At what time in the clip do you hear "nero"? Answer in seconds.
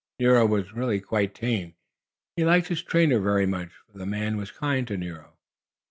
0.19-0.47, 4.97-5.35